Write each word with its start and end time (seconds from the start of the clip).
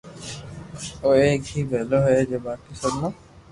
او 1.01 1.09
ايڪ 1.19 1.41
ھي 1.51 1.59
جو 1.69 1.69
ڀلو 1.87 1.97
ھو 2.05 2.37
باقي 2.45 2.71
سب 2.81 2.93
مون 2.99 3.11